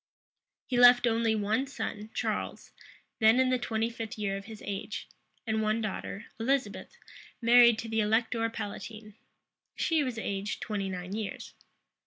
He 0.65 0.79
left 0.79 1.05
only 1.05 1.35
one 1.35 1.67
son, 1.67 2.09
Charles, 2.15 2.71
then 3.19 3.39
in 3.39 3.51
the 3.51 3.59
twenty 3.59 3.91
fifth 3.91 4.17
year 4.17 4.35
of 4.35 4.45
his 4.45 4.63
age; 4.65 5.07
and 5.45 5.61
one 5.61 5.79
daughter, 5.79 6.25
Elizabeth, 6.39 6.97
married 7.39 7.77
to 7.77 7.87
the 7.87 7.99
elector 8.01 8.49
palatine. 8.49 9.13
She 9.75 10.03
was 10.03 10.17
aged 10.17 10.59
twenty 10.59 10.89
nine 10.89 11.13
years. 11.15 11.53